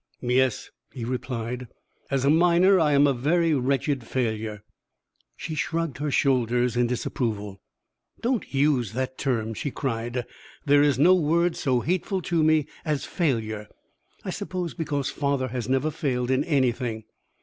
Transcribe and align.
"Yes," 0.23 0.71
he 0.91 1.05
replied; 1.05 1.67
"as 2.09 2.25
a 2.25 2.31
miner, 2.31 2.79
I 2.79 2.93
am 2.93 3.05
a 3.05 3.13
very 3.13 3.53
wretched 3.53 4.03
failure." 4.03 4.63
She 5.37 5.53
shrugged 5.53 5.99
her 5.99 6.09
shoulders 6.09 6.75
in 6.75 6.87
disapproval. 6.87 7.61
"Don't 8.19 8.51
use 8.51 8.93
that 8.93 9.19
term!" 9.19 9.53
she 9.53 9.69
cried. 9.69 10.25
"There 10.65 10.81
is 10.81 10.97
no 10.97 11.13
word 11.13 11.55
so 11.55 11.81
hateful 11.81 12.23
to 12.23 12.41
me 12.41 12.65
as 12.83 13.05
'failure' 13.05 13.67
I 14.25 14.31
suppose, 14.31 14.73
because 14.73 15.11
father 15.11 15.49
has 15.49 15.69
never 15.69 15.91
failed 15.91 16.31
in 16.31 16.43
anything. 16.45 17.03